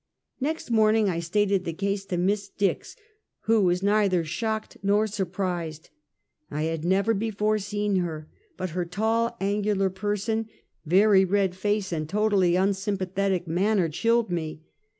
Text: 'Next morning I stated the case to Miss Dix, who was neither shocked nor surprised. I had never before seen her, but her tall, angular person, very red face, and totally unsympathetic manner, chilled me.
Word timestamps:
'Next 0.39 0.71
morning 0.71 1.09
I 1.11 1.19
stated 1.19 1.63
the 1.63 1.73
case 1.73 2.05
to 2.05 2.17
Miss 2.17 2.49
Dix, 2.49 2.95
who 3.41 3.61
was 3.61 3.83
neither 3.83 4.23
shocked 4.23 4.77
nor 4.81 5.05
surprised. 5.05 5.91
I 6.49 6.63
had 6.63 6.83
never 6.83 7.13
before 7.13 7.59
seen 7.59 7.97
her, 7.97 8.27
but 8.57 8.71
her 8.71 8.83
tall, 8.83 9.37
angular 9.39 9.91
person, 9.91 10.47
very 10.87 11.23
red 11.23 11.53
face, 11.55 11.91
and 11.91 12.09
totally 12.09 12.55
unsympathetic 12.55 13.47
manner, 13.47 13.89
chilled 13.89 14.31
me. 14.31 14.63